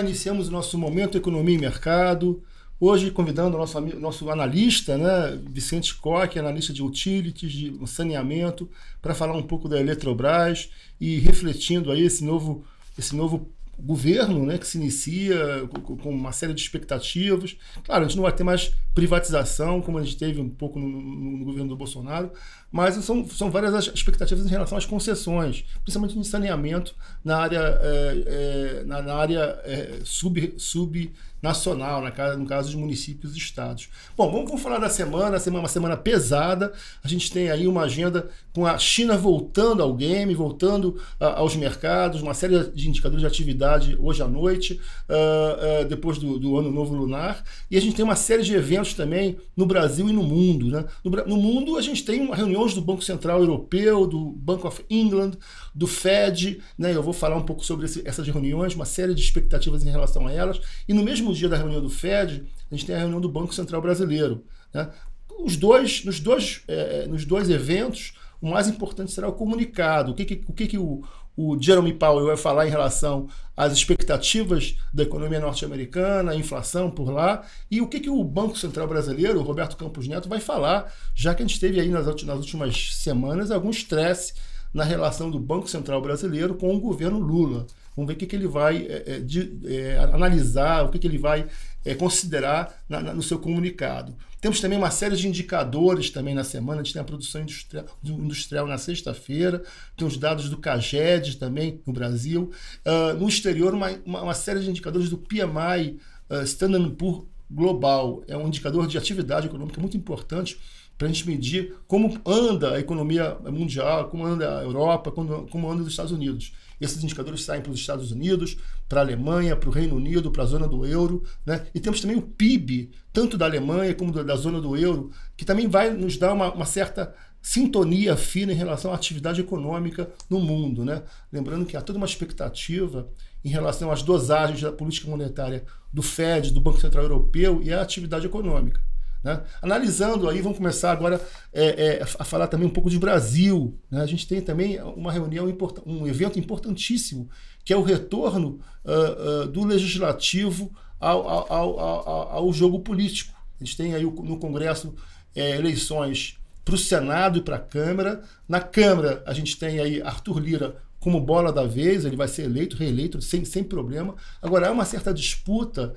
iniciamos 0.00 0.48
o 0.48 0.50
nosso 0.50 0.76
Momento 0.78 1.16
Economia 1.16 1.54
e 1.54 1.58
Mercado. 1.58 2.42
Hoje 2.78 3.10
convidando 3.10 3.56
o 3.56 3.60
nosso, 3.60 3.80
nosso 3.80 4.30
analista, 4.30 4.96
né, 4.96 5.38
Vicente 5.50 5.94
Koch, 5.94 6.38
analista 6.38 6.72
de 6.72 6.82
utilities, 6.82 7.52
de 7.52 7.78
saneamento, 7.86 8.68
para 9.02 9.14
falar 9.14 9.36
um 9.36 9.42
pouco 9.42 9.68
da 9.68 9.78
Eletrobras 9.78 10.70
e 10.98 11.18
refletindo 11.18 11.92
aí 11.92 12.02
esse 12.02 12.24
novo, 12.24 12.64
esse 12.98 13.14
novo 13.14 13.48
governo 13.82 14.46
né, 14.46 14.58
que 14.58 14.66
se 14.66 14.78
inicia 14.78 15.68
com, 15.82 16.10
uma 16.10 16.32
série 16.32 16.54
de 16.54 16.60
expectativas. 16.60 17.56
Claro, 17.84 18.04
a 18.04 18.08
gente 18.08 18.16
não 18.16 18.24
vai 18.24 18.32
ter 18.32 18.44
mais 18.44 18.74
privatização, 18.94 19.80
como 19.80 19.98
a 19.98 20.02
gente 20.02 20.16
teve 20.16 20.40
um 20.40 20.48
pouco 20.48 20.78
no, 20.78 20.88
no, 20.88 21.38
no 21.38 21.44
governo 21.44 21.68
do 21.68 21.76
Bolsonaro, 21.76 22.32
mas 22.70 22.94
são, 22.96 23.26
são 23.28 23.50
várias 23.50 23.74
as 23.74 23.86
expectativas 23.88 24.46
em 24.46 24.48
relação 24.48 24.76
às 24.76 24.86
concessões, 24.86 25.64
principalmente 25.82 26.16
no 26.16 26.24
saneamento 26.24 26.94
na 27.24 27.38
área, 27.38 27.78
é, 27.82 28.24
é, 28.26 28.84
na, 28.84 29.02
na, 29.02 29.14
área 29.14 29.60
é, 29.64 30.00
sub, 30.04 30.54
sub 30.56 31.12
nacional, 31.42 32.02
na, 32.02 32.36
no 32.36 32.46
caso 32.46 32.70
de 32.70 32.76
municípios 32.76 33.34
e 33.34 33.38
estados. 33.38 33.88
Bom, 34.16 34.30
vamos, 34.30 34.46
vamos 34.46 34.62
falar 34.62 34.78
da 34.78 34.88
semana, 34.88 35.36
a 35.36 35.40
semana 35.40 35.62
uma 35.62 35.68
semana 35.68 35.96
pesada. 35.96 36.72
A 37.02 37.08
gente 37.08 37.30
tem 37.32 37.50
aí 37.50 37.66
uma 37.66 37.82
agenda 37.82 38.28
com 38.52 38.66
a 38.66 38.76
China 38.78 39.16
voltando 39.16 39.82
ao 39.82 39.94
game, 39.94 40.34
voltando 40.34 41.00
aos 41.18 41.54
mercados, 41.56 42.20
uma 42.20 42.34
série 42.34 42.70
de 42.70 42.88
indicadores 42.88 43.20
de 43.20 43.26
atividade 43.26 43.96
hoje 44.00 44.22
à 44.22 44.28
noite, 44.28 44.80
uh, 45.08 45.82
uh, 45.82 45.88
depois 45.88 46.18
do, 46.18 46.38
do, 46.38 46.58
ano 46.58 46.70
novo 46.70 46.94
lunar. 46.94 47.44
E 47.70 47.76
a 47.76 47.80
gente 47.80 47.94
tem 47.94 48.04
uma 48.04 48.16
série 48.16 48.42
de 48.42 48.54
eventos 48.54 48.94
também 48.94 49.38
no 49.56 49.66
Brasil 49.66 50.08
e 50.08 50.12
no 50.12 50.22
mundo. 50.22 50.66
Né? 50.66 50.84
No, 51.04 51.10
no 51.10 51.36
mundo, 51.36 51.76
a 51.76 51.82
gente 51.82 52.04
tem 52.04 52.30
reuniões 52.32 52.74
do 52.74 52.80
Banco 52.80 53.02
Central 53.02 53.40
Europeu, 53.40 54.06
do 54.06 54.30
Bank 54.32 54.66
of 54.66 54.84
England, 54.90 55.32
do 55.74 55.86
Fed. 55.86 56.60
Né? 56.76 56.94
Eu 56.94 57.02
vou 57.02 57.12
falar 57.12 57.36
um 57.36 57.42
pouco 57.42 57.64
sobre 57.64 57.86
esse, 57.86 58.06
essas 58.06 58.26
reuniões, 58.26 58.74
uma 58.74 58.84
série 58.84 59.14
de 59.14 59.22
expectativas 59.22 59.84
em 59.84 59.90
relação 59.90 60.26
a 60.26 60.32
elas. 60.32 60.60
E 60.88 60.92
no 60.92 61.02
mesmo 61.02 61.29
dia 61.32 61.48
da 61.48 61.56
reunião 61.56 61.80
do 61.80 61.90
Fed, 61.90 62.44
a 62.70 62.74
gente 62.74 62.86
tem 62.86 62.94
a 62.94 62.98
reunião 62.98 63.20
do 63.20 63.28
Banco 63.28 63.54
Central 63.54 63.82
Brasileiro. 63.82 64.44
Né? 64.72 64.90
Os 65.38 65.56
dois, 65.56 66.04
nos, 66.04 66.20
dois, 66.20 66.62
é, 66.68 67.06
nos 67.06 67.24
dois 67.24 67.48
eventos, 67.50 68.14
o 68.40 68.48
mais 68.48 68.68
importante 68.68 69.12
será 69.12 69.28
o 69.28 69.32
comunicado. 69.32 70.12
O 70.12 70.14
que, 70.14 70.24
que 70.24 70.44
o, 70.48 70.52
que, 70.52 70.66
que 70.66 70.78
o, 70.78 71.02
o 71.36 71.60
Jeremy 71.60 71.94
Powell 71.94 72.26
vai 72.26 72.36
falar 72.36 72.66
em 72.66 72.70
relação 72.70 73.28
às 73.56 73.72
expectativas 73.72 74.76
da 74.92 75.02
economia 75.02 75.40
norte-americana, 75.40 76.34
inflação 76.34 76.90
por 76.90 77.10
lá, 77.10 77.42
e 77.70 77.80
o 77.80 77.88
que, 77.88 78.00
que 78.00 78.10
o 78.10 78.22
Banco 78.22 78.56
Central 78.58 78.86
Brasileiro, 78.86 79.42
Roberto 79.42 79.76
Campos 79.76 80.06
Neto, 80.06 80.28
vai 80.28 80.40
falar, 80.40 80.92
já 81.14 81.34
que 81.34 81.42
a 81.42 81.46
gente 81.46 81.60
teve 81.60 81.80
aí 81.80 81.88
nas, 81.88 82.06
nas 82.06 82.38
últimas 82.38 82.94
semanas 82.96 83.50
algum 83.50 83.70
estresse 83.70 84.34
na 84.72 84.84
relação 84.84 85.30
do 85.30 85.38
Banco 85.38 85.68
Central 85.68 86.00
Brasileiro 86.00 86.54
com 86.54 86.74
o 86.74 86.80
governo 86.80 87.18
Lula. 87.18 87.66
Vamos 88.00 88.08
ver 88.08 88.14
o 88.14 88.16
que, 88.16 88.26
que 88.26 88.34
ele 88.34 88.46
vai 88.46 88.86
é, 88.86 89.04
é, 89.06 89.20
de, 89.20 89.58
é, 89.66 89.98
analisar, 89.98 90.84
o 90.84 90.88
que, 90.88 90.98
que 90.98 91.06
ele 91.06 91.18
vai 91.18 91.46
é, 91.84 91.94
considerar 91.94 92.82
na, 92.88 93.02
na, 93.02 93.12
no 93.12 93.22
seu 93.22 93.38
comunicado. 93.38 94.16
Temos 94.40 94.58
também 94.58 94.78
uma 94.78 94.90
série 94.90 95.14
de 95.16 95.28
indicadores 95.28 96.08
também 96.08 96.34
na 96.34 96.42
semana. 96.42 96.80
A 96.80 96.82
gente 96.82 96.94
tem 96.94 97.02
a 97.02 97.04
produção 97.04 97.42
industrial, 97.42 97.84
industrial 98.02 98.66
na 98.66 98.78
sexta-feira, 98.78 99.62
tem 99.98 100.08
os 100.08 100.16
dados 100.16 100.48
do 100.48 100.56
CAGED 100.56 101.36
também 101.36 101.82
no 101.86 101.92
Brasil. 101.92 102.50
Uh, 102.86 103.18
no 103.18 103.28
exterior, 103.28 103.74
uma, 103.74 103.90
uma, 104.06 104.22
uma, 104.22 104.34
série 104.34 104.60
de 104.60 104.70
indicadores 104.70 105.10
do 105.10 105.18
PMI 105.18 105.98
uh, 106.30 106.36
ah, 106.36 106.42
Standard 106.44 106.88
Poor's 106.92 107.26
Global. 107.50 108.24
É 108.26 108.34
um 108.34 108.46
indicador 108.46 108.86
de 108.86 108.96
atividade 108.96 109.46
econômica 109.46 109.78
muito 109.78 109.96
importante 109.98 110.58
para 110.96 111.06
a 111.06 111.12
gente 111.12 111.26
medir 111.26 111.74
como 111.86 112.18
anda 112.24 112.76
a 112.76 112.80
economia 112.80 113.36
mundial, 113.50 114.08
como 114.08 114.24
anda 114.24 114.58
a 114.58 114.62
Europa, 114.62 115.10
como, 115.10 115.46
como 115.48 115.70
anda 115.70 115.82
os 115.82 115.88
Estados 115.88 116.12
Unidos. 116.12 116.54
Esses 116.80 117.02
indicadores 117.04 117.44
saem 117.44 117.60
para 117.60 117.72
os 117.72 117.78
Estados 117.78 118.10
Unidos, 118.10 118.56
para 118.88 119.00
a 119.00 119.04
Alemanha, 119.04 119.54
para 119.54 119.68
o 119.68 119.72
Reino 119.72 119.96
Unido, 119.96 120.30
para 120.30 120.42
a 120.42 120.46
zona 120.46 120.66
do 120.66 120.86
euro. 120.86 121.22
Né? 121.44 121.66
E 121.74 121.80
temos 121.80 122.00
também 122.00 122.16
o 122.16 122.22
PIB, 122.22 122.90
tanto 123.12 123.36
da 123.36 123.44
Alemanha 123.44 123.94
como 123.94 124.12
da 124.12 124.36
zona 124.36 124.60
do 124.60 124.76
euro, 124.76 125.10
que 125.36 125.44
também 125.44 125.68
vai 125.68 125.90
nos 125.90 126.16
dar 126.16 126.32
uma, 126.32 126.52
uma 126.52 126.66
certa 126.66 127.14
sintonia 127.42 128.16
fina 128.16 128.52
em 128.52 128.56
relação 128.56 128.92
à 128.92 128.94
atividade 128.94 129.40
econômica 129.40 130.10
no 130.28 130.40
mundo. 130.40 130.84
Né? 130.84 131.02
Lembrando 131.32 131.66
que 131.66 131.76
há 131.76 131.82
toda 131.82 131.98
uma 131.98 132.06
expectativa 132.06 133.08
em 133.44 133.48
relação 133.48 133.90
às 133.90 134.02
dosagens 134.02 134.60
da 134.60 134.72
política 134.72 135.08
monetária 135.08 135.64
do 135.92 136.02
Fed, 136.02 136.52
do 136.52 136.60
Banco 136.60 136.80
Central 136.80 137.04
Europeu 137.04 137.60
e 137.62 137.72
à 137.72 137.80
atividade 137.80 138.26
econômica. 138.26 138.80
Né? 139.22 139.42
Analisando 139.60 140.28
aí, 140.28 140.40
vamos 140.40 140.58
começar 140.58 140.92
agora 140.92 141.20
é, 141.52 141.98
é, 141.98 142.02
a 142.18 142.24
falar 142.24 142.46
também 142.46 142.66
um 142.66 142.72
pouco 142.72 142.90
de 142.90 142.98
Brasil. 142.98 143.78
Né? 143.90 144.00
A 144.00 144.06
gente 144.06 144.26
tem 144.26 144.40
também 144.40 144.80
uma 144.82 145.12
reunião, 145.12 145.46
um 145.86 146.06
evento 146.06 146.38
importantíssimo, 146.38 147.28
que 147.64 147.72
é 147.72 147.76
o 147.76 147.82
retorno 147.82 148.60
uh, 148.84 149.42
uh, 149.42 149.46
do 149.46 149.64
legislativo 149.64 150.72
ao, 150.98 151.28
ao, 151.28 151.52
ao, 151.80 152.32
ao, 152.32 152.52
jogo 152.52 152.80
político. 152.80 153.34
A 153.60 153.64
gente 153.64 153.76
tem 153.76 153.94
aí 153.94 154.02
no 154.02 154.38
Congresso 154.38 154.94
é, 155.34 155.56
eleições 155.56 156.38
para 156.64 156.74
o 156.74 156.78
Senado 156.78 157.38
e 157.38 157.42
para 157.42 157.56
a 157.56 157.60
Câmara. 157.60 158.22
Na 158.48 158.60
Câmara, 158.60 159.22
a 159.26 159.32
gente 159.32 159.58
tem 159.58 159.80
aí 159.80 160.02
Arthur 160.02 160.38
Lira 160.38 160.76
como 161.00 161.18
bola 161.18 161.50
da 161.50 161.64
vez, 161.64 162.04
ele 162.04 162.14
vai 162.14 162.28
ser 162.28 162.42
eleito, 162.42 162.76
reeleito, 162.76 163.20
sem, 163.22 163.42
sem 163.44 163.64
problema. 163.64 164.14
Agora, 164.42 164.68
há 164.68 164.70
uma 164.70 164.84
certa 164.84 165.14
disputa 165.14 165.94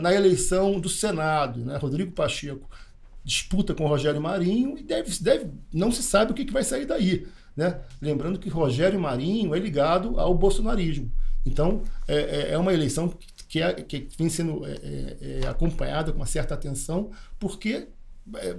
na 0.00 0.14
eleição 0.14 0.78
do 0.78 0.88
Senado. 0.88 1.64
Né? 1.64 1.76
Rodrigo 1.76 2.12
Pacheco 2.12 2.68
disputa 3.24 3.74
com 3.74 3.86
Rogério 3.86 4.20
Marinho 4.20 4.78
e 4.78 4.82
deve, 4.82 5.10
deve, 5.20 5.50
não 5.72 5.90
se 5.90 6.02
sabe 6.02 6.30
o 6.30 6.34
que, 6.34 6.44
que 6.44 6.52
vai 6.52 6.62
sair 6.62 6.86
daí. 6.86 7.26
Né? 7.56 7.80
Lembrando 8.00 8.38
que 8.38 8.48
Rogério 8.48 9.00
Marinho 9.00 9.54
é 9.54 9.58
ligado 9.58 10.20
ao 10.20 10.32
bolsonarismo. 10.34 11.10
Então, 11.44 11.82
é, 12.06 12.16
é, 12.16 12.50
é 12.52 12.58
uma 12.58 12.72
eleição 12.72 13.12
que, 13.48 13.60
é, 13.62 13.72
que 13.72 14.08
vem 14.16 14.28
sendo 14.28 14.64
é, 14.66 14.72
é, 14.72 15.40
é 15.42 15.46
acompanhada 15.48 16.12
com 16.12 16.18
uma 16.18 16.26
certa 16.26 16.54
atenção, 16.54 17.10
porque 17.38 17.88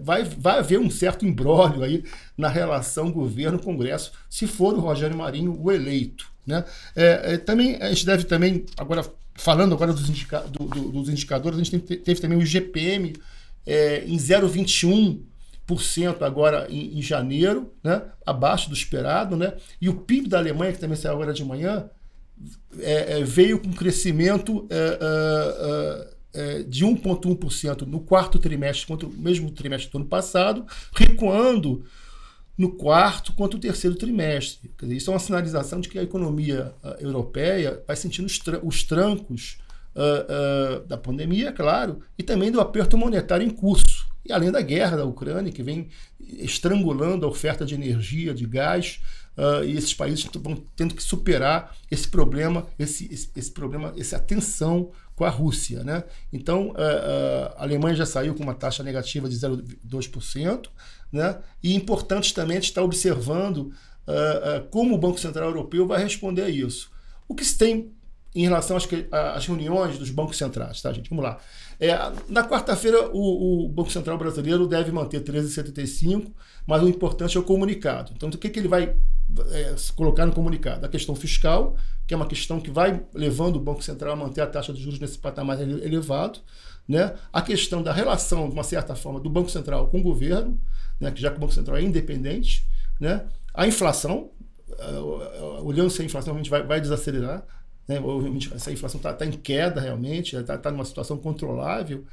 vai, 0.01 0.23
vai 0.23 0.59
haver 0.59 0.79
um 0.79 0.89
certo 0.89 1.25
embrólio 1.25 1.83
aí 1.83 2.03
na 2.37 2.47
relação 2.47 3.11
governo-congresso, 3.11 4.11
se 4.29 4.47
for 4.47 4.73
o 4.73 4.79
Rogério 4.79 5.17
Marinho 5.17 5.57
o 5.61 5.71
eleito. 5.71 6.29
Né? 6.45 6.63
É, 6.95 7.33
é, 7.33 7.37
também 7.37 7.75
a 7.75 7.89
gente 7.89 8.05
deve 8.05 8.23
também, 8.23 8.65
agora 8.77 9.03
falando 9.37 9.73
agora 9.73 9.93
dos, 9.93 10.09
indica, 10.09 10.41
do, 10.41 10.65
do, 10.65 10.91
dos 10.91 11.09
indicadores, 11.09 11.57
a 11.57 11.63
gente 11.63 11.79
tem, 11.79 11.97
teve 11.97 12.19
também 12.19 12.37
o 12.37 12.45
GPM 12.45 13.13
é, 13.65 14.03
em 14.05 14.17
0,21% 14.17 16.21
agora 16.21 16.67
em, 16.69 16.97
em, 16.97 17.01
janeiro, 17.01 17.71
né? 17.83 18.01
abaixo 18.25 18.67
do 18.67 18.75
esperado, 18.75 19.37
né? 19.37 19.53
e 19.79 19.87
o 19.87 19.93
PIB 19.93 20.27
da 20.27 20.39
Alemanha, 20.39 20.73
que 20.73 20.79
também 20.79 20.97
saiu 20.97 21.13
agora 21.13 21.33
de 21.33 21.45
manhã, 21.45 21.89
é, 22.79 23.19
é, 23.19 23.23
veio 23.23 23.59
com 23.59 23.71
crescimento 23.71 24.67
é, 24.69 26.07
é, 26.33 26.63
de 26.63 26.85
1,1% 26.85 27.81
no 27.81 28.01
quarto 28.01 28.37
trimestre 28.37 28.85
contra 28.85 29.07
o 29.07 29.11
mesmo 29.11 29.49
trimestre 29.51 29.91
do 29.91 29.99
ano 29.99 30.07
passado, 30.07 30.65
recuando 30.93 31.85
no 32.57 32.71
quarto 32.71 33.33
quanto 33.33 33.55
o 33.55 33.59
terceiro 33.59 33.95
trimestre. 33.95 34.71
Dizer, 34.81 34.95
isso 34.95 35.11
é 35.11 35.13
uma 35.13 35.19
sinalização 35.19 35.79
de 35.79 35.87
que 35.87 35.99
a 35.99 36.03
economia 36.03 36.73
uh, 36.83 36.95
europeia 36.99 37.83
vai 37.85 37.95
sentindo 37.95 38.25
os, 38.25 38.39
tra 38.39 38.59
os 38.65 38.83
trancos 38.83 39.59
uh, 39.95 40.81
uh, 40.81 40.87
da 40.87 40.97
pandemia, 40.97 41.51
claro, 41.51 42.01
e 42.17 42.23
também 42.23 42.51
do 42.51 42.59
aperto 42.59 42.97
monetário 42.97 43.45
em 43.45 43.51
curso. 43.51 44.07
E 44.25 44.33
além 44.33 44.51
da 44.51 44.61
guerra 44.61 44.97
da 44.97 45.05
Ucrânia, 45.05 45.51
que 45.51 45.61
vem 45.61 45.87
estrangulando 46.19 47.25
a 47.25 47.29
oferta 47.29 47.63
de 47.63 47.75
energia, 47.75 48.33
de 48.33 48.45
gás, 48.45 48.99
e 49.63 49.77
esses 49.77 49.93
países 49.93 50.27
vão 50.35 50.55
tendo 50.75 50.95
que 50.95 51.01
superar 51.01 51.77
esse 51.91 52.07
problema, 52.07 52.65
esse, 52.77 53.05
esse, 53.13 53.29
esse 53.33 53.51
problema, 53.51 53.93
essa 53.95 54.19
tensão 54.19 54.91
com 55.15 55.23
a 55.23 55.29
Rússia. 55.29 55.83
Né? 55.83 56.03
Então, 56.33 56.73
a 57.55 57.63
Alemanha 57.63 57.95
já 57.95 58.05
saiu 58.05 58.35
com 58.35 58.43
uma 58.43 58.55
taxa 58.55 58.83
negativa 58.83 59.29
de 59.29 59.37
0,2%, 59.37 60.67
né? 61.11 61.39
e 61.63 61.75
importante 61.75 62.33
também 62.33 62.57
estar 62.57 62.83
observando 62.83 63.71
como 64.71 64.95
o 64.95 64.97
Banco 64.97 65.19
Central 65.19 65.49
Europeu 65.49 65.85
vai 65.85 66.01
responder 66.01 66.43
a 66.43 66.49
isso. 66.49 66.89
O 67.27 67.35
que 67.35 67.43
se 67.43 67.57
tem 67.57 67.91
em 68.33 68.43
relação 68.43 68.77
às, 68.77 68.87
às 69.35 69.47
reuniões 69.47 69.97
dos 69.97 70.11
bancos 70.11 70.37
centrais, 70.37 70.81
tá, 70.81 70.93
gente? 70.93 71.09
Vamos 71.09 71.25
lá. 71.25 71.39
É, 71.79 71.95
na 72.27 72.47
quarta-feira, 72.47 73.09
o, 73.11 73.65
o, 73.65 73.69
Banco 73.69 73.91
Central 73.91 74.17
Brasileiro 74.17 74.67
deve 74.67 74.91
manter 74.91 75.23
13,75, 75.23 76.31
mas 76.65 76.83
o 76.83 76.87
importante 76.87 77.35
é 77.35 77.39
o 77.39 77.43
comunicado. 77.43 78.11
Então, 78.15 78.29
o 78.29 78.37
que, 78.37 78.49
que 78.49 78.59
ele 78.59 78.67
vai 78.67 78.95
é, 79.51 79.75
colocar 79.95 80.25
no 80.25 80.33
comunicado? 80.33 80.85
A 80.85 80.89
questão 80.89 81.15
fiscal, 81.15 81.75
que 82.05 82.13
é 82.13 82.17
uma 82.17 82.27
questão 82.27 82.59
que 82.59 82.69
vai 82.69 83.03
levando 83.13 83.57
o 83.57 83.59
Banco 83.59 83.83
Central 83.83 84.13
a 84.13 84.15
manter 84.15 84.41
a 84.41 84.47
taxa 84.47 84.71
de 84.71 84.81
juros 84.81 84.99
nesse 84.99 85.17
patamar 85.17 85.59
elevado. 85.61 86.39
Né? 86.87 87.15
A 87.33 87.41
questão 87.41 87.81
da 87.81 87.91
relação, 87.91 88.47
de 88.47 88.53
uma 88.53 88.63
certa 88.63 88.95
forma, 88.95 89.19
do 89.19 89.29
Banco 89.29 89.49
Central 89.49 89.87
com 89.87 89.99
o 89.99 90.03
governo, 90.03 90.59
né? 90.99 91.11
que 91.11 91.21
já 91.21 91.29
que 91.29 91.37
o 91.37 91.39
Banco 91.39 91.53
Central 91.53 91.77
é 91.77 91.81
independente. 91.81 92.65
Né? 92.99 93.25
A 93.53 93.67
inflação, 93.67 94.31
uh, 94.69 95.63
olhando 95.63 95.89
se 95.89 96.01
a 96.01 96.05
inflação 96.05 96.33
realmente 96.33 96.49
vai, 96.49 96.63
vai 96.63 96.81
desacelerar, 96.81 97.43
né? 97.87 97.97
essa 98.53 98.71
inflação 98.71 98.97
está 98.97 99.13
tá 99.13 99.25
em 99.25 99.31
queda 99.31 99.79
realmente, 99.79 100.35
está 100.35 100.57
tá 100.57 100.71
numa 100.71 100.85
situação 100.85 101.17
controlável. 101.17 102.03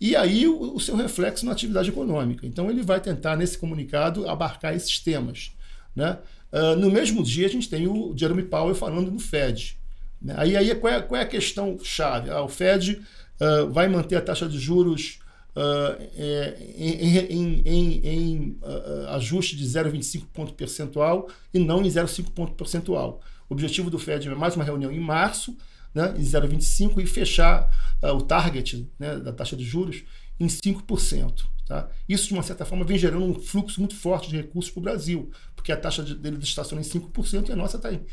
E 0.00 0.16
aí 0.16 0.48
o, 0.48 0.74
o, 0.74 0.80
seu 0.80 0.96
reflexo 0.96 1.46
na 1.46 1.52
atividade 1.52 1.90
econômica. 1.90 2.46
Então 2.46 2.68
ele 2.68 2.82
vai 2.82 3.00
tentar, 3.00 3.36
nesse 3.36 3.56
comunicado, 3.56 4.28
abarcar 4.28 4.74
esses 4.74 4.98
temas. 4.98 5.52
Né? 5.94 6.18
Uh, 6.52 6.76
no 6.76 6.90
mesmo 6.90 7.22
dia, 7.22 7.46
a 7.46 7.50
gente 7.50 7.68
tem 7.68 7.86
o 7.86 8.12
Jeremy 8.16 8.42
Powell 8.42 8.74
falando 8.74 9.10
no 9.10 9.18
Fed. 9.18 9.78
Né? 10.20 10.34
Aí, 10.36 10.56
aí 10.56 10.74
qual, 10.74 10.92
é, 10.92 11.00
qual 11.00 11.20
é 11.20 11.24
a 11.24 11.28
questão 11.28 11.78
chave? 11.82 12.30
Ah, 12.30 12.42
o 12.42 12.48
Fed 12.48 13.00
uh, 13.40 13.70
vai 13.70 13.88
manter 13.88 14.16
a 14.16 14.20
taxa 14.20 14.48
de 14.48 14.58
juros 14.58 15.20
uh, 15.56 16.02
em, 16.16 17.30
em, 17.30 17.62
em, 17.64 18.06
em 18.06 18.58
uh, 18.62 19.08
ajuste 19.10 19.56
de 19.56 19.64
0,25 19.64 20.24
ponto 20.32 20.54
percentual 20.54 21.28
e 21.52 21.58
não 21.58 21.82
em 21.82 21.88
0,5 21.88 22.30
ponto 22.30 22.54
percentual. 22.54 23.20
O 23.48 23.54
objetivo 23.54 23.90
do 23.90 23.98
Fed 23.98 24.28
é 24.28 24.34
mais 24.34 24.56
uma 24.56 24.64
reunião 24.64 24.90
em 24.90 25.00
março, 25.00 25.56
né, 25.94 26.14
em 26.16 26.22
0,25 26.22 27.02
e 27.02 27.06
fechar 27.06 27.70
o 28.02 28.22
target 28.22 28.90
né, 28.98 29.16
da 29.18 29.32
taxa 29.32 29.54
de 29.54 29.64
juros 29.64 30.04
em 30.40 30.46
5%. 30.46 31.44
Tá? 31.66 31.88
Isso, 32.08 32.28
de 32.28 32.34
uma 32.34 32.42
certa 32.42 32.64
forma, 32.64 32.84
vem 32.84 32.98
gerando 32.98 33.24
um 33.24 33.34
fluxo 33.34 33.80
muito 33.80 33.94
forte 33.94 34.28
de 34.28 34.36
recursos 34.36 34.70
para 34.70 34.80
o 34.80 34.82
Brasil, 34.82 35.30
porque 35.54 35.70
a 35.70 35.76
taxa 35.76 36.02
dele 36.02 36.38
estaciona 36.42 36.80
em 36.80 36.84
5% 36.84 37.48
e 37.48 37.52
a 37.52 37.56
nossa 37.56 37.76
está 37.76 37.92
em 37.92 38.04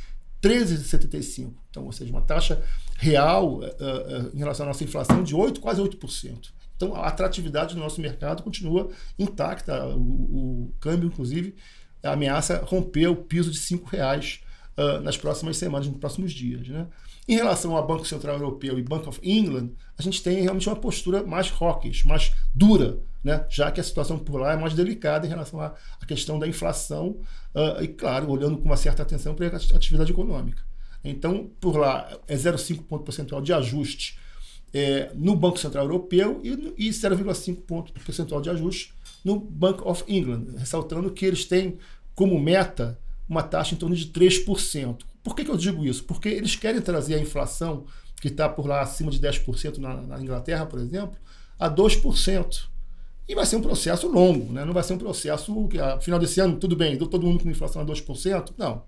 13,75. 0.41 1.53
Então, 1.69 1.85
ou 1.85 1.91
seja, 1.91 2.11
uma 2.11 2.21
taxa 2.21 2.63
real 2.97 3.59
uh, 3.59 3.63
uh, 3.63 4.31
em 4.33 4.39
relação 4.39 4.65
à 4.65 4.67
nossa 4.67 4.83
inflação 4.83 5.23
de 5.23 5.35
8, 5.35 5.59
quase 5.59 5.81
8%. 5.81 6.51
Então, 6.79 6.95
a 6.95 7.07
atratividade 7.07 7.75
do 7.75 7.81
nosso 7.81 7.99
mercado 7.99 8.41
continua 8.41 8.89
intacta. 9.17 9.85
O, 9.85 9.99
o 10.69 10.73
câmbio, 10.79 11.07
inclusive, 11.07 11.53
ameaça 12.01 12.63
romper 12.65 13.07
o 13.07 13.17
piso 13.17 13.51
de 13.51 13.59
R$ 13.59 13.81
reais 13.91 14.39
uh, 14.77 15.01
nas 15.01 15.17
próximas 15.17 15.57
semanas, 15.57 15.87
nos 15.87 15.97
próximos 15.97 16.31
dias. 16.31 16.65
Né? 16.69 16.87
Em 17.27 17.35
relação 17.35 17.75
ao 17.75 17.85
Banco 17.85 18.07
Central 18.07 18.35
Europeu 18.35 18.79
e 18.79 18.81
Bank 18.81 19.09
of 19.09 19.19
England, 19.21 19.71
a 19.97 20.01
gente 20.01 20.23
tem 20.23 20.41
realmente 20.41 20.69
uma 20.69 20.75
postura 20.77 21.21
mais 21.21 21.51
hawkish, 21.59 22.05
mais 22.05 22.33
dura, 22.55 22.97
né? 23.21 23.45
já 23.49 23.69
que 23.73 23.81
a 23.81 23.83
situação 23.83 24.17
por 24.17 24.39
lá 24.39 24.53
é 24.53 24.55
mais 24.55 24.73
delicada 24.73 25.27
em 25.27 25.29
relação 25.29 25.59
à, 25.59 25.75
questão 26.07 26.39
da 26.39 26.47
inflação 26.47 27.19
uh, 27.53 27.83
e, 27.83 27.89
claro, 27.89 28.31
olhando 28.31 28.57
com 28.57 28.63
uma 28.63 28.77
certa 28.77 29.03
atenção 29.03 29.35
para 29.35 29.47
a 29.47 29.75
atividade 29.75 30.13
econômica. 30.13 30.63
Então, 31.03 31.51
por 31.59 31.75
lá, 31.75 32.09
é 32.25 32.35
0,5 32.35 32.83
ponto 32.83 33.03
percentual 33.03 33.41
de 33.41 33.51
ajuste 33.51 34.17
é, 34.73 35.11
no 35.15 35.35
Banco 35.35 35.57
Central 35.57 35.85
Europeu 35.85 36.39
e, 36.43 36.87
e 36.87 36.89
0,5 36.89 37.57
ponto 37.61 37.93
percentual 37.93 38.41
de 38.41 38.49
ajuste 38.49 38.93
no 39.23 39.39
Bank 39.39 39.81
of 39.83 40.03
England, 40.07 40.45
ressaltando 40.57 41.11
que 41.11 41.25
eles 41.25 41.45
têm 41.45 41.77
como 42.15 42.39
meta 42.39 42.99
uma 43.27 43.43
taxa 43.43 43.75
em 43.75 43.77
torno 43.77 43.95
de 43.95 44.07
3%. 44.07 44.97
Por 45.23 45.35
que, 45.35 45.43
que 45.43 45.51
eu 45.51 45.57
digo 45.57 45.85
isso? 45.85 46.03
Porque 46.03 46.29
eles 46.29 46.55
querem 46.55 46.81
trazer 46.81 47.15
a 47.15 47.19
inflação, 47.19 47.85
que 48.21 48.27
está 48.27 48.49
por 48.49 48.65
lá 48.65 48.81
acima 48.81 49.11
de 49.11 49.19
10% 49.19 49.77
na, 49.77 50.01
na 50.01 50.21
Inglaterra, 50.21 50.65
por 50.65 50.79
exemplo, 50.79 51.15
a 51.57 51.69
2%. 51.69 52.67
E 53.27 53.35
vai 53.35 53.45
ser 53.45 53.57
um 53.57 53.61
processo 53.61 54.07
longo, 54.07 54.51
né? 54.51 54.65
não 54.65 54.73
vai 54.73 54.81
ser 54.81 54.93
um 54.93 54.97
processo 54.97 55.67
que, 55.67 55.79
a 55.79 55.99
final 55.99 56.19
desse 56.19 56.39
ano, 56.39 56.57
tudo 56.57 56.75
bem, 56.75 56.97
todo 56.97 57.25
mundo 57.25 57.43
com 57.43 57.49
inflação 57.49 57.81
a 57.81 57.85
2%. 57.85 58.53
Não. 58.57 58.83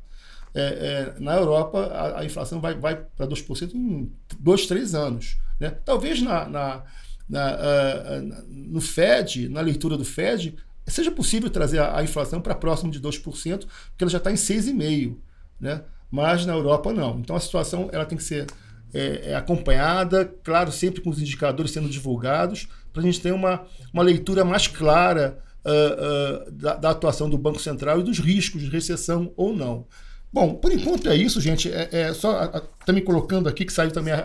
É, 0.54 1.14
é, 1.16 1.20
na 1.20 1.36
Europa, 1.36 1.80
a, 1.80 2.20
a, 2.20 2.26
inflação 2.26 2.60
vai, 2.60 2.74
vai 2.74 2.96
para 2.96 3.28
2% 3.28 3.74
em 3.74 4.12
dois, 4.40 4.66
três 4.66 4.94
anos. 4.94 5.38
Né? 5.60 5.70
Talvez 5.86 6.22
na, 6.22 6.48
na, 6.48 6.84
na 7.30 7.56
uh, 7.56 8.46
no 8.50 8.82
Fed, 8.82 9.48
na 9.48 9.62
leitura 9.62 9.98
do 9.98 10.04
Fed, 10.04 10.56
seja 10.88 11.12
possível 11.12 11.50
trazer 11.50 11.80
a, 11.80 11.98
a 12.00 12.04
inflação 12.04 12.42
para 12.42 12.54
próximo 12.54 12.92
de 12.92 13.00
2%, 13.00 13.22
porque 13.22 14.04
ela 14.04 14.12
já 14.12 14.18
está 14.18 14.32
em 14.32 14.36
6,5%. 14.36 15.16
Né? 15.60 15.84
mas 16.12 16.46
na 16.46 16.54
Europa 16.54 16.92
não. 16.92 17.20
Então 17.20 17.36
a 17.36 17.40
situação 17.40 17.90
ela 17.94 18.06
tem 18.06 18.18
que 18.18 18.24
ser 18.24 18.46
é, 18.94 19.32
é 19.32 19.36
acompanhada, 19.36 20.26
claro, 20.44 20.72
sempre 20.72 21.02
com 21.02 21.10
os 21.10 21.20
indicadores 21.20 21.72
sendo 21.72 21.88
divulgados, 21.88 22.68
para 22.92 23.02
a 23.02 23.06
gente 23.06 23.22
ter 23.22 23.32
uma, 23.32 23.64
uma 23.94 24.04
leitura 24.04 24.44
mais 24.44 24.68
clara 24.68 25.40
uh, 25.66 26.50
uh, 26.50 26.52
da, 26.52 26.76
da, 26.76 26.90
atuação 26.90 27.30
do 27.30 27.38
Banco 27.38 27.62
Central 27.62 28.02
e 28.02 28.04
dos 28.04 28.20
riscos 28.20 28.62
de 28.62 28.70
recessão 28.70 29.32
ou 29.38 29.56
não. 29.56 29.88
Bom, 30.34 30.56
por 30.56 30.72
enquanto 30.72 31.10
é 31.10 31.16
isso, 31.16 31.42
gente. 31.42 31.70
É, 31.72 31.90
é 31.92 32.14
só 32.14 32.44
está 32.80 32.94
me 32.94 33.02
colocando 33.02 33.50
aqui 33.50 33.66
que 33.66 33.74
saiu 33.74 33.92
também 33.92 34.14
a, 34.14 34.20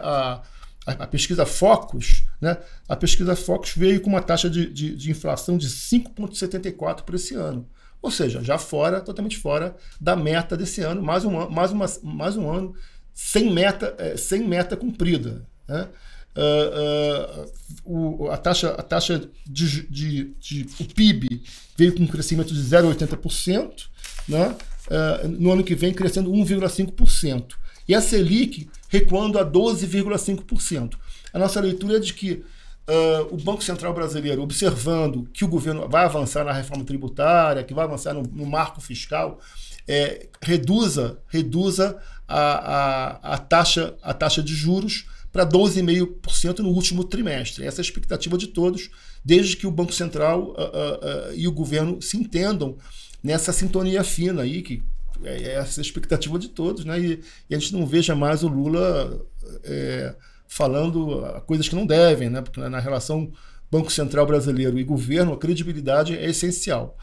a, 0.87 0.93
a, 0.93 1.07
pesquisa 1.07 1.45
Focus, 1.45 2.25
né? 2.41 2.57
A 2.89 2.95
pesquisa 2.95 3.35
Focus 3.35 3.73
veio 3.77 4.01
com 4.01 4.11
uma 4.11 4.23
taxa 4.23 4.49
de, 4.49 4.71
de, 4.73 4.95
de 4.95 5.11
inflação 5.11 5.59
de 5.59 5.69
5,74 5.69 7.03
para 7.03 7.17
esse 7.17 7.35
ano. 7.35 7.69
Ou 8.01 8.11
seja, 8.11 8.43
já 8.43 8.57
fora, 8.57 9.01
totalmente 9.01 9.37
fora 9.37 9.75
da 10.01 10.15
meta 10.15 10.57
desse 10.57 10.81
ano, 10.81 11.03
mais 11.03 11.25
um, 11.25 11.49
mais 11.51 11.73
uma, 11.73 11.87
mais 12.03 12.37
um 12.37 12.49
ano 12.49 12.75
sem 13.13 13.53
meta, 13.53 13.95
é, 13.99 14.17
sem 14.17 14.47
meta 14.47 14.77
cumprida. 14.77 15.45
Né? 15.67 15.89
Uh, 16.37 17.49
uh, 17.87 18.23
o, 18.23 18.31
a 18.31 18.37
taxa, 18.37 18.69
a 18.69 18.83
taxa 18.83 19.29
de, 19.47 19.89
de, 19.89 20.35
de, 20.39 20.67
o 20.79 20.85
PIB 20.85 21.43
veio 21.77 21.95
com 21.97 22.03
um 22.03 22.07
crescimento 22.07 22.53
de 22.53 22.61
0,80%, 22.61 23.87
né? 24.29 24.55
Uh, 24.87 25.29
no 25.29 25.53
ano 25.53 25.65
que 25.65 25.75
vem 25.75 25.93
crescendo 25.93 26.31
1,5%. 26.31 27.55
E 27.89 27.95
a 27.95 28.01
Selic 28.01 28.69
recuando 28.89 29.39
a 29.39 29.45
12,5%. 29.45 30.95
A 31.33 31.39
nossa 31.39 31.61
leitura 31.61 31.97
é 31.97 32.01
de 32.01 32.15
que 32.15 32.45
Uh, 32.89 33.35
o 33.35 33.37
Banco 33.37 33.65
Central 33.65 33.93
Brasileiro, 33.93 34.41
observando 34.43 35.29
que 35.33 35.45
o 35.45 35.49
governo 35.49 35.89
vai 35.89 36.05
avançar 36.05 36.45
na 36.45 36.53
reforma 36.53 36.85
tributária, 36.85 37.65
que 37.65 37.75
vai 37.75 37.85
avançar 37.85 38.15
no, 38.15 38.23
no 38.23 38.47
marco 38.47 38.81
fiscal, 38.81 39.41
é, 39.89 40.29
reduza, 40.41 41.19
reduza 41.27 42.01
a, 42.29 42.41
a, 42.41 43.35
a, 43.35 43.39
taxa, 43.39 43.97
a 44.01 44.15
taxa 44.15 44.41
de 44.41 44.55
juros 44.55 45.07
para 45.33 45.45
12,5% 45.45 46.61
no 46.61 46.71
último 46.71 47.03
trimestre. 47.03 47.67
Essa 47.67 47.81
é 47.81 47.83
a 47.83 47.85
expectativa 47.85 48.39
de 48.39 48.47
todos, 48.47 48.89
desde 49.25 49.57
que 49.57 49.67
o 49.67 49.71
Banco 49.71 49.93
Central 49.93 50.51
uh, 50.51 50.53
uh, 50.53 51.35
e 51.35 51.49
o 51.49 51.53
governo 51.53 52.01
se 52.01 52.17
entendam 52.17 52.79
nessa 53.23 53.53
sintonia 53.53 54.05
fina 54.05 54.43
aí, 54.43 54.63
que 54.63 54.83
é, 55.23 55.43
é 55.43 55.55
essa 55.55 55.81
expectativa 55.81 56.39
de 56.39 56.49
todos, 56.49 56.85
né? 56.85 57.01
E, 57.01 57.21
e 57.49 57.55
a 57.55 57.59
gente 57.59 57.73
não 57.73 57.87
veja 57.87 58.15
mais 58.15 58.43
o 58.43 58.49
Lula. 58.49 59.21
É, 59.65 60.15
falando 60.49 61.21
coisas 61.47 61.69
que 61.69 61.75
não 61.75 61.87
devem, 61.87 62.31
né? 62.31 62.41
Porque 62.41 62.61
na 62.61 62.79
relação 62.79 63.33
Banco 63.71 63.91
Central 63.91 64.27
brasileiro 64.27 64.79
e 64.79 64.85
governo, 64.85 65.33
a 65.33 65.39
credibilidade 65.39 66.17
é 66.17 66.27
essencial. 66.31 66.97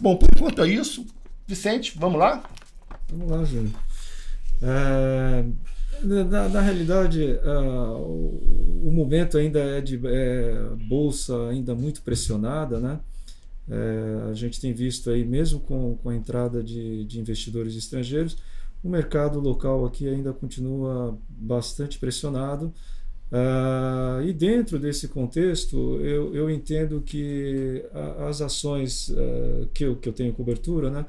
Bom, 0.00 0.16
por 0.16 0.28
enquanto 0.34 0.62
é 0.62 0.68
isso. 0.68 1.06
Vicente, 1.46 1.94
vamos 1.98 2.18
lá? 2.18 2.44
Vamos 3.10 3.30
lá, 3.30 3.44
Júlio. 3.44 3.72
É, 4.62 5.44
na, 6.02 6.48
na, 6.48 6.60
realidade, 6.60 7.22
uh, 7.42 7.96
o, 7.96 8.88
o, 8.88 8.92
momento 8.92 9.38
ainda 9.38 9.58
é 9.58 9.80
de 9.80 10.00
é, 10.06 10.54
bolsa 10.88 11.48
ainda 11.48 11.74
muito 11.74 12.02
pressionada, 12.02 12.78
né? 12.78 13.00
É, 13.68 14.30
a 14.30 14.34
gente 14.34 14.60
tem 14.60 14.72
visto 14.72 15.10
aí, 15.10 15.24
mesmo 15.24 15.60
com, 15.60 15.96
com 15.96 16.08
a 16.08 16.14
entrada 16.14 16.62
de, 16.62 17.04
de 17.04 17.20
investidores 17.20 17.76
estrangeiros, 17.76 18.36
o 18.82 18.88
mercado 18.88 19.38
local 19.40 19.84
aqui 19.84 20.08
ainda 20.08 20.32
continua 20.32 21.16
bastante 21.28 21.98
pressionado. 21.98 22.72
Uh, 23.30 24.22
e 24.24 24.32
dentro 24.32 24.76
desse 24.76 25.06
contexto, 25.06 26.00
eu, 26.00 26.34
eu 26.34 26.50
entendo 26.50 27.00
que 27.00 27.84
a, 27.94 28.28
as 28.28 28.40
ações 28.40 29.08
uh, 29.10 29.68
que, 29.72 29.84
eu, 29.84 29.94
que 29.94 30.08
eu 30.08 30.12
tenho 30.12 30.32
cobertura, 30.32 30.90
né, 30.90 31.06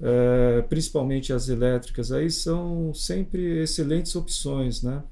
uh, 0.00 0.68
principalmente 0.68 1.32
as 1.32 1.48
elétricas, 1.48 2.12
aí 2.12 2.30
são 2.30 2.92
sempre 2.92 3.62
excelentes 3.62 4.14
opções 4.14 4.82
né, 4.82 5.02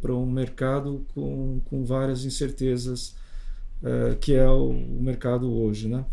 para 0.00 0.12
um 0.12 0.26
mercado 0.26 1.06
com, 1.14 1.60
com 1.66 1.84
várias 1.84 2.24
incertezas, 2.24 3.14
que 4.20 4.34
é 4.34 4.48
o, 4.48 4.72
mercado 4.72 5.52
hoje. 5.52 5.88
Né. 5.88 6.04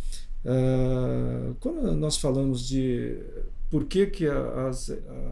quando 1.59 1.93
nós 1.93 2.17
falamos 2.17 2.67
de 2.67 3.17
por 3.69 3.85
que, 3.85 4.07
que 4.07 4.27
as, 4.27 4.89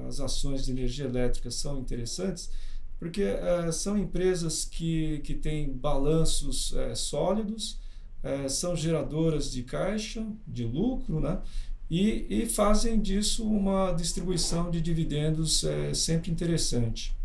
as 0.07 0.19
ações 0.19 0.65
de 0.65 0.71
energia 0.71 1.05
elétrica 1.05 1.51
são 1.51 1.79
interessantes, 1.79 2.49
porque 2.97 3.23
é, 3.23 3.71
são 3.71 3.97
empresas 3.97 4.65
que, 4.65 5.19
que 5.19 5.33
têm 5.33 5.71
balanços 5.71 6.73
sólidos, 6.95 7.79
são 8.49 8.75
geradoras 8.75 9.49
de 9.49 9.63
caixa, 9.63 10.25
de 10.45 10.65
lucro, 10.65 11.21
né? 11.21 11.39
E, 11.89 12.25
e 12.29 12.45
fazem 12.45 12.99
disso 12.99 13.47
uma 13.47 13.93
distribuição 13.93 14.69
de 14.69 14.81
dividendos 14.81 15.63
sempre 15.93 16.29
interessante. 16.29 17.15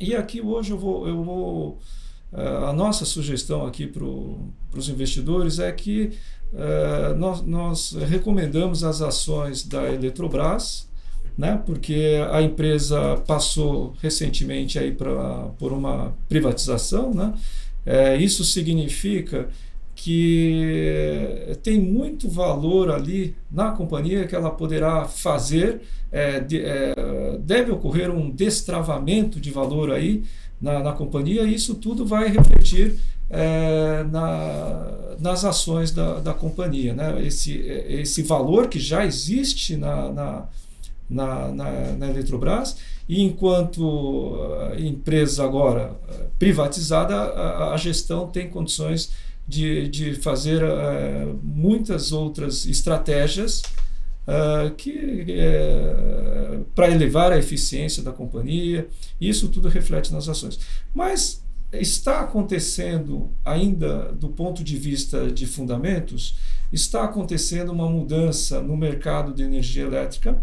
E 0.00 0.14
aqui 0.14 0.40
hoje 0.40 0.70
eu 0.70 0.78
vou, 0.78 1.06
eu 1.06 1.22
vou 1.22 1.78
a 2.32 2.72
nossa 2.72 3.04
sugestão 3.04 3.66
aqui 3.66 3.86
para 3.86 4.04
os 4.04 4.88
investidores 4.88 5.58
é 5.58 5.70
que 5.72 6.12
uh, 6.52 7.14
nós, 7.16 7.42
nós, 7.42 7.92
recomendamos 8.08 8.84
as 8.84 9.02
ações 9.02 9.66
da 9.66 9.92
Eletrobras, 9.92 10.88
né, 11.36 11.60
porque 11.66 12.20
a 12.30 12.40
empresa 12.40 13.16
passou 13.26 13.94
recentemente 14.00 14.78
aí 14.78 14.92
pra, 14.92 15.48
por 15.58 15.72
uma 15.72 16.14
privatização. 16.28 17.12
Né, 17.12 17.34
é, 17.84 18.16
isso 18.16 18.44
significa 18.44 19.48
que 19.94 21.58
tem 21.62 21.78
muito 21.78 22.28
valor 22.28 22.90
ali 22.90 23.36
na 23.50 23.72
companhia 23.72 24.26
que 24.26 24.34
ela 24.34 24.50
poderá 24.50 25.04
fazer. 25.06 25.82
É, 26.12 26.40
de, 26.40 26.60
é, 26.62 26.94
deve 27.40 27.70
ocorrer 27.70 28.10
um 28.10 28.30
destravamento 28.30 29.38
de 29.38 29.50
valor 29.50 29.92
aí 29.92 30.24
na, 30.60 30.80
na 30.80 30.92
companhia 30.92 31.42
e 31.42 31.54
isso 31.54 31.74
tudo 31.74 32.04
vai 32.04 32.28
refletir 32.28 32.98
é, 33.28 34.04
na, 34.10 35.16
nas 35.18 35.44
ações 35.44 35.90
da, 35.92 36.20
da 36.20 36.34
companhia. 36.34 36.94
Né? 36.94 37.24
Esse, 37.26 37.52
esse 37.52 38.22
valor 38.22 38.68
que 38.68 38.78
já 38.78 39.06
existe 39.06 39.76
na, 39.76 40.12
na, 40.12 40.48
na, 41.08 41.48
na, 41.96 42.10
Eletrobras, 42.10 42.76
e 43.08 43.22
enquanto 43.22 44.36
empresa 44.78 45.44
agora 45.44 45.96
privatizada, 46.38 47.14
a, 47.14 47.74
a 47.74 47.76
gestão 47.76 48.28
tem 48.28 48.48
condições 48.48 49.10
de, 49.50 49.88
de 49.88 50.14
fazer 50.14 50.62
uh, 50.62 51.38
muitas 51.42 52.12
outras 52.12 52.66
estratégias 52.66 53.62
uh, 54.26 54.74
que 54.74 55.26
uh, 55.28 56.64
para 56.74 56.90
elevar 56.90 57.32
a 57.32 57.38
eficiência 57.38 58.02
da 58.02 58.12
companhia. 58.12 58.88
Isso 59.20 59.48
tudo 59.48 59.68
reflete 59.68 60.12
nas 60.12 60.28
ações. 60.28 60.58
Mas 60.94 61.42
está 61.72 62.20
acontecendo 62.20 63.30
ainda 63.44 64.12
do 64.12 64.28
ponto 64.28 64.64
de 64.64 64.76
vista 64.76 65.30
de 65.30 65.46
fundamentos, 65.46 66.36
está 66.72 67.04
acontecendo 67.04 67.70
uma 67.70 67.88
mudança 67.88 68.60
no 68.60 68.76
mercado 68.76 69.32
de 69.32 69.42
energia 69.42 69.84
elétrica, 69.84 70.42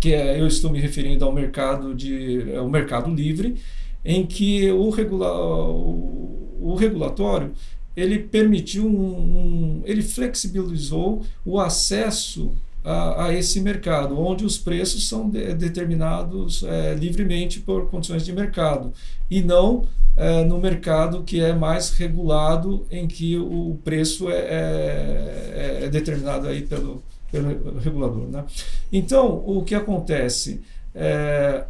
que 0.00 0.12
é, 0.12 0.40
eu 0.40 0.46
estou 0.46 0.70
me 0.70 0.80
referindo 0.80 1.24
ao 1.24 1.32
mercado 1.32 1.94
de 1.94 2.54
ao 2.56 2.68
mercado 2.68 3.12
livre, 3.14 3.56
em 4.04 4.26
que 4.26 4.70
o, 4.70 4.90
regula, 4.90 5.32
o, 5.32 6.58
o 6.60 6.74
regulatório 6.74 7.52
ele 7.96 8.18
permitiu 8.18 8.86
um, 8.86 8.90
um, 8.90 9.82
ele 9.84 10.02
flexibilizou 10.02 11.22
o 11.44 11.60
acesso 11.60 12.52
a, 12.84 13.26
a, 13.26 13.34
esse 13.34 13.60
mercado, 13.60 14.18
onde 14.18 14.44
os 14.44 14.58
preços 14.58 15.08
são 15.08 15.28
de, 15.28 15.54
determinados 15.54 16.62
é, 16.64 16.94
livremente 16.94 17.60
por 17.60 17.88
condições 17.88 18.24
de 18.24 18.32
mercado 18.32 18.92
e 19.30 19.40
não 19.42 19.86
é, 20.16 20.44
no 20.44 20.58
mercado 20.58 21.22
que 21.22 21.40
é 21.40 21.52
mais 21.52 21.90
regulado, 21.90 22.84
em 22.90 23.06
que 23.06 23.36
o 23.38 23.78
preço 23.84 24.30
é, 24.30 24.34
é, 24.34 25.78
é 25.84 25.88
determinado 25.88 26.46
aí 26.48 26.62
pelo, 26.62 27.02
pelo 27.30 27.78
regulador. 27.78 28.28
Né? 28.28 28.44
Então, 28.92 29.42
o 29.46 29.62
que 29.62 29.74
acontece? 29.74 30.60
É, 30.94 31.64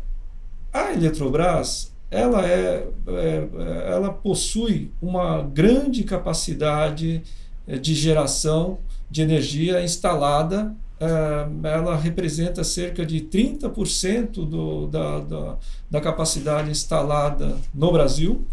a 0.72 0.92
Eletrobras 0.92 1.92
ela, 2.12 2.46
é, 2.46 2.86
é, 3.06 3.48
ela 3.90 4.12
possui 4.12 4.92
uma 5.00 5.42
grande 5.42 6.04
capacidade 6.04 7.22
é, 7.66 7.78
de 7.78 7.94
geração 7.94 8.78
de 9.10 9.22
energia 9.22 9.82
instalada. 9.82 10.74
É, 11.02 11.68
ela 11.68 11.96
representa 11.96 12.62
cerca 12.62 13.04
de 13.04 13.22
30% 13.22 14.46
do, 14.46 14.86
da, 14.86 15.18
da, 15.18 15.56
da, 15.90 16.00
capacidade 16.00 16.70
instalada 16.70 17.56
no 17.74 17.90
Brasil. 17.90 18.46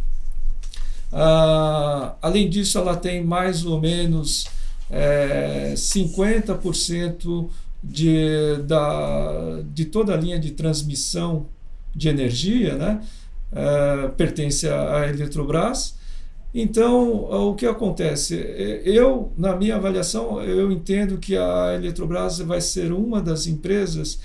Ah, 1.13 2.15
além 2.22 2.50
disso, 2.50 2.79
ela 2.79 2.96
tem 2.96 3.24
mais 3.24 3.65
ou 3.65 3.79
menos 3.79 4.48
é, 4.89 5.74
50% 5.75 7.50
de, 7.84 8.56
da, 8.65 9.62
de 9.72 9.86
toda 9.86 10.13
a 10.13 10.18
linha 10.18 10.39
de 10.39 10.51
transmissão 10.51 11.46
de 11.96 12.10
energia, 12.10 12.75
né? 12.75 13.01
uh, 13.51 14.10
pertence 14.13 14.68
à 14.68 15.08
Eletrobras. 15.08 15.96
Então, 16.53 17.25
o 17.50 17.53
que 17.53 17.65
acontece? 17.65 18.36
Eu, 18.84 19.32
na 19.38 19.56
minha 19.56 19.75
avaliação, 19.75 20.41
eu 20.41 20.72
entendo 20.72 21.20
que 21.20 21.38
a 21.38 21.75
Eletrobras 21.75 22.39
vai 22.39 22.60
ser 22.60 22.91
uma 22.91 23.22
das 23.22 23.46
empresas 23.46 24.20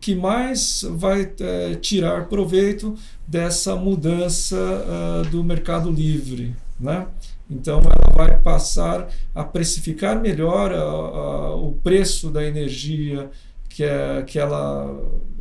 que 0.00 0.14
mais 0.14 0.84
vai 0.88 1.30
é, 1.40 1.74
tirar 1.74 2.28
proveito 2.28 2.94
dessa 3.26 3.74
mudança 3.76 4.56
uh, 4.56 5.28
do 5.30 5.42
mercado 5.42 5.90
livre, 5.90 6.54
né? 6.78 7.06
Então, 7.50 7.80
ela 7.80 8.14
vai 8.14 8.38
passar 8.38 9.08
a 9.34 9.42
precificar 9.42 10.20
melhor 10.20 10.72
a, 10.72 10.80
a, 10.80 11.54
o 11.56 11.72
preço 11.82 12.30
da 12.30 12.44
energia 12.44 13.28
que, 13.68 13.82
é, 13.82 14.22
que 14.22 14.38
ela 14.38 14.88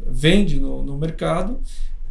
vende 0.07 0.59
no, 0.59 0.81
no 0.81 0.97
mercado 0.97 1.59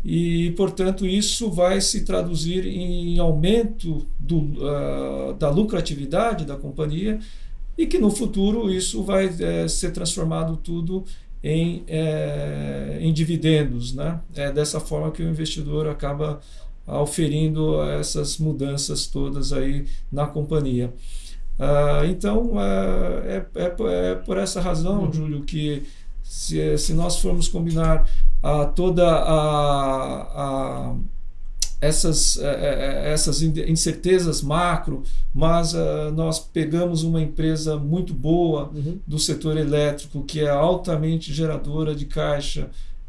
e, 0.05 0.52
portanto, 0.52 1.07
isso 1.07 1.50
vai 1.50 1.81
se 1.81 2.05
traduzir 2.05 2.67
em 2.67 3.19
aumento 3.19 4.07
do, 4.19 4.38
uh, 4.38 5.35
da 5.38 5.50
lucratividade 5.50 6.45
da 6.45 6.57
companhia 6.57 7.19
e 7.76 7.87
que 7.87 7.99
no 7.99 8.11
futuro 8.11 8.73
isso 8.73 9.02
vai 9.02 9.31
é, 9.40 9.69
ser 9.69 9.93
transformado 9.93 10.57
tudo 10.57 11.05
em, 11.43 11.85
é, 11.87 12.99
em 13.00 13.12
dividendos. 13.12 13.95
Né? 13.95 14.21
É 14.35 14.50
dessa 14.50 14.81
forma 14.81 15.12
que 15.12 15.23
o 15.23 15.28
investidor 15.28 15.88
acaba 15.88 16.40
auferindo 16.87 17.83
essas 17.83 18.38
mudanças 18.38 19.07
todas 19.07 19.52
aí 19.52 19.85
na 20.11 20.26
companhia. 20.26 20.93
Uh, 21.59 22.07
então, 22.09 22.52
uh, 22.52 22.59
é, 23.26 23.45
é, 23.57 23.75
é, 24.11 24.14
por 24.14 24.38
essa 24.38 24.61
razão, 24.61 25.02
uhum. 25.05 25.12
Júlio, 25.12 25.43
que 25.43 25.83
se, 26.28 26.76
se 26.76 26.92
nós 26.92 27.18
formos 27.18 27.49
combinar 27.49 28.06
a 28.42 28.66
toda 28.66 29.08
a, 29.08 30.23
a 30.35 30.97
essas, 31.80 32.37
é, 32.37 32.47
é, 32.47 33.08
é, 33.08 33.12
essas 33.12 33.40
incertezas 33.40 34.42
macro, 34.42 35.04
mas 35.32 35.73
uh, 35.73 36.11
nós 36.14 36.38
pegamos 36.38 37.02
uma 37.02 37.23
empresa 37.23 37.78
muito 37.78 38.12
boa 38.12 38.70
uhum. 38.75 38.99
do 39.06 39.18
setor 39.18 39.56
elétrico, 39.56 40.23
que 40.23 40.40
é 40.40 40.50
altamente 40.50 41.32
geradora 41.32 41.94
de 41.94 42.04
caixa 42.04 42.68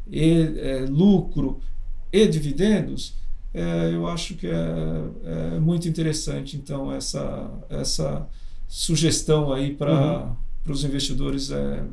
e 0.10 0.54
é, 0.58 0.86
lucro 0.90 1.60
e 2.14 2.26
dividendos, 2.26 3.16
é, 3.54 3.94
eu 3.94 4.08
acho 4.08 4.36
que 4.36 4.48
é, 4.48 4.54
é, 4.54 5.60
muito 5.60 5.90
interessante, 5.90 6.56
então, 6.56 6.90
essa, 6.90 7.52
essa 7.70 8.28
sugestão 8.66 9.52
aí 9.52 9.74
para. 9.74 10.20
Uhum 10.24 10.49
para 10.64 10.74
os 10.74 10.84
investidores 10.84 11.52
é, 11.52 11.84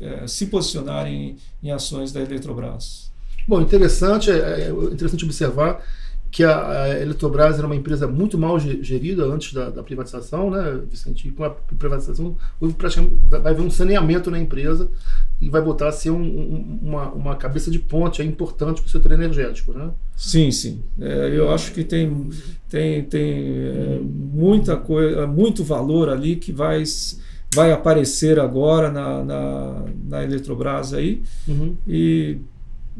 é, 0.00 0.04
é, 0.04 0.26
se 0.26 0.46
posicionarem 0.46 1.36
em, 1.62 1.70
ações 1.70 2.12
da 2.12 2.20
Eletrobras. 2.20 3.12
Bom, 3.46 3.60
interessante, 3.60 4.30
é, 4.30 4.68
é 4.68 4.70
interessante 4.70 5.24
observar 5.24 5.82
que 6.30 6.42
a, 6.44 6.82
a 6.82 7.00
Eletrobras 7.00 7.56
era 7.56 7.66
uma 7.66 7.76
empresa 7.76 8.06
muito 8.06 8.36
mal 8.36 8.58
gerida 8.58 9.24
antes 9.24 9.52
da, 9.52 9.70
da 9.70 9.82
privatização, 9.82 10.50
né, 10.50 10.80
Vicente? 10.90 11.28
E 11.28 11.30
com 11.30 11.44
a 11.44 11.50
privatização 11.50 12.36
vai 12.60 13.52
haver 13.52 13.62
um 13.62 13.70
saneamento 13.70 14.30
na 14.30 14.38
empresa 14.38 14.90
e 15.40 15.48
vai 15.48 15.62
botar 15.62 15.88
a 15.88 15.92
ser 15.92 16.10
um, 16.10 16.22
um, 16.22 16.78
uma, 16.82 17.10
uma 17.12 17.36
cabeça 17.36 17.70
de 17.70 17.78
ponte 17.78 18.20
é 18.20 18.24
importante 18.24 18.80
para 18.80 18.88
o 18.88 18.90
setor 18.90 19.12
energético, 19.12 19.72
né? 19.72 19.90
Sim, 20.14 20.50
sim. 20.50 20.82
É, 21.00 21.30
eu 21.32 21.50
acho 21.50 21.72
que 21.72 21.84
tem, 21.84 22.28
tem, 22.68 23.04
tem 23.04 23.32
é, 23.32 24.00
muita 24.02 24.76
coisa, 24.76 25.26
muito 25.26 25.62
valor 25.62 26.08
ali 26.08 26.36
que 26.36 26.52
vai 26.52 26.82
vai 27.54 27.72
aparecer 27.72 28.38
agora 28.38 28.90
na, 28.90 29.24
na, 29.24 29.84
na 30.04 30.22
Eletrobras 30.22 30.92
aí. 30.92 31.22
Uhum. 31.48 31.76
E 31.86 32.38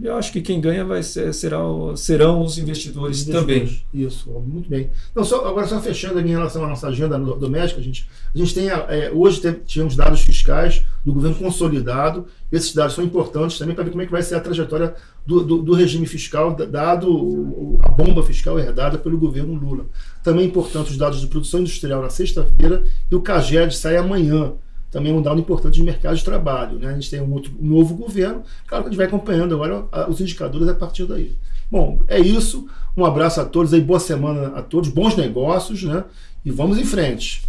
eu 0.03 0.15
acho 0.17 0.31
que 0.31 0.43
quem 0.43 0.61
ganha 0.61 0.85
vai 0.85 1.03
ser, 1.03 1.33
será, 1.33 1.59
serão 1.97 2.43
os 2.43 2.59
investidores, 2.59 3.27
investidores, 3.27 3.41
também. 3.41 3.81
Isso, 3.95 4.31
muito 4.31 4.69
bem. 4.69 4.91
Não, 5.15 5.25
só, 5.25 5.47
agora, 5.47 5.67
só 5.67 5.81
fechando 5.81 6.21
em 6.21 6.29
relação 6.29 6.65
à 6.65 6.69
nossa 6.69 6.89
agenda 6.89 7.19
doméstica, 7.19 7.81
a 7.81 7.85
gente, 7.85 8.07
a 8.35 8.39
gente 8.39 8.55
tem, 8.55 8.69
é, 8.69 9.11
hoje 9.13 9.41
tínhamos 9.65 9.97
dados 9.97 10.21
fiscais 10.21 10.85
do 11.07 11.13
governo 11.13 11.37
consolidado. 11.37 12.27
Esses 12.51 12.75
dados 12.75 12.97
são 12.97 13.05
importantes 13.05 13.57
também 13.57 13.77
para 13.77 13.85
ver 13.85 13.91
como 13.91 14.03
é 14.03 14.07
que 14.07 14.11
vai 14.11 14.25
ser 14.25 14.35
a 14.35 14.41
trajetória 14.41 14.93
do, 15.25 15.45
do, 15.45 15.63
do 15.63 15.73
regime 15.73 16.05
fiscal, 16.05 16.53
dado 16.53 17.79
a 17.81 17.89
bomba 17.89 18.25
fiscal 18.25 18.59
herdada 18.59 18.99
pelo 18.99 19.17
governo 19.17 19.55
Lula. 19.55 19.87
Também 20.25 20.43
é 20.43 20.47
importante 20.49 20.91
os 20.91 20.97
dados 20.97 21.21
de 21.21 21.29
produção 21.29 21.61
industrial 21.61 22.03
na 22.03 22.11
sexta-feira 22.11 22.83
e 23.09 23.15
o 23.15 23.21
CAGED 23.21 23.77
sai 23.77 23.97
amanhã 23.97 24.55
também 24.91 25.13
é 25.13 25.15
um 25.15 25.21
dado 25.21 25.39
importante 25.39 25.75
de 25.75 25.83
mercado 25.83 26.17
de 26.17 26.25
trabalho. 26.25 26.79
Né? 26.79 26.89
A 26.89 26.95
gente 26.95 27.11
tem 27.11 27.21
um, 27.21 27.31
outro, 27.33 27.53
um 27.61 27.67
novo 27.67 27.95
governo, 27.95 28.43
claro 28.67 28.85
que 28.85 28.89
a 28.89 28.91
gente 28.91 28.97
vai 28.97 29.07
acompanhando 29.07 29.55
agora 29.55 29.85
os 30.09 30.21
indicadores 30.21 30.67
a 30.69 30.75
partir 30.75 31.05
daí. 31.05 31.37
Bom, 31.71 32.03
é 32.09 32.19
isso. 32.19 32.67
Um 32.97 33.05
abraço 33.05 33.41
a 33.41 33.45
todos 33.45 33.75
aí, 33.75 33.81
boa 33.81 34.01
semana 34.01 34.57
a 34.57 34.63
todos, 34.63 34.89
bons 34.89 35.15
negócios, 35.17 35.83
né? 35.83 36.05
E 36.45 36.51
vamos 36.51 36.79
em 36.79 36.85
frente. 36.85 37.47